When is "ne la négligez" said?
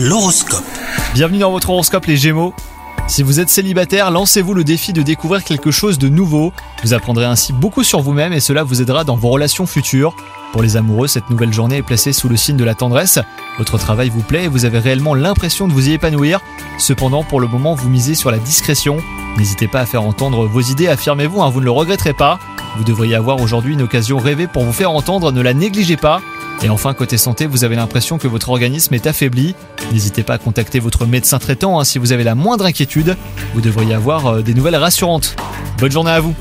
25.32-25.96